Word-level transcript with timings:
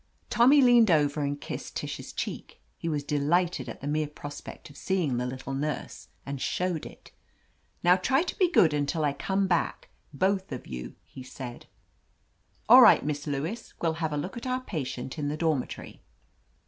Tommy 0.31 0.63
leaned 0.63 0.89
over 0.89 1.21
and 1.21 1.39
kissed 1.39 1.75
Tish's 1.75 2.11
cheek. 2.11 2.59
He 2.79 2.89
was 2.89 3.03
delighted 3.03 3.69
at 3.69 3.81
the 3.81 3.87
mere 3.87 4.07
prospect 4.07 4.67
of 4.71 4.75
see 4.75 5.03
ing 5.03 5.17
the 5.17 5.27
Little 5.27 5.53
Nurse, 5.53 6.07
and 6.25 6.41
showed 6.41 6.87
it. 6.87 7.11
"Now, 7.83 7.97
try 7.97 8.23
to 8.23 8.35
be 8.39 8.49
good 8.49 8.73
until 8.73 9.03
I 9.05 9.13
come 9.13 9.45
back, 9.45 9.89
both 10.11 10.51
of 10.51 10.65
you," 10.65 10.83
loo 10.83 10.89
«T». 10.89 10.89
LETITIA 10.89 10.97
CARBERRY 10.97 11.11
he 11.13 11.23
said. 11.59 11.65
"All 12.67 12.81
right, 12.81 13.05
Miss 13.05 13.27
Lewis, 13.27 13.75
we'll 13.79 13.93
have 14.01 14.11
a 14.11 14.17
look 14.17 14.35
at 14.35 14.47
our 14.47 14.61
patient 14.61 15.19
in 15.19 15.27
the 15.27 15.37
dormitory." 15.37 16.01